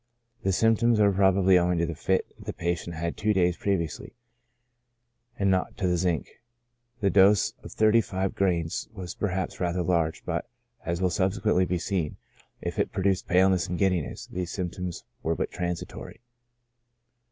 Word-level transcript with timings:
The 0.41 0.51
symptoms 0.51 0.99
were 0.99 1.11
probably 1.11 1.59
owing 1.59 1.77
to 1.77 1.85
the 1.85 1.93
fit 1.93 2.25
the 2.39 2.53
patient 2.53 2.95
had 2.95 3.15
two 3.15 3.33
days 3.33 3.55
previously, 3.55 4.15
and 5.37 5.51
not 5.51 5.77
to 5.77 5.85
the 5.87 5.95
zinc; 5.95 6.41
the 7.01 7.11
dose 7.11 7.53
of 7.61 7.71
thirty 7.73 8.01
five 8.01 8.33
grains 8.33 8.89
was 8.93 9.13
perhaps 9.13 9.59
rather 9.59 9.83
large, 9.83 10.25
but, 10.25 10.49
as 10.83 11.03
will 11.03 11.11
sub 11.11 11.33
sequently 11.33 11.67
be 11.67 11.77
seen, 11.77 12.17
if 12.61 12.79
it 12.79 12.91
produced 12.91 13.27
paleness 13.27 13.67
and 13.67 13.77
giddiness, 13.77 14.25
these 14.25 14.49
symptoms 14.49 15.03
were 15.21 15.35
but 15.35 15.51
transitory. 15.51 16.19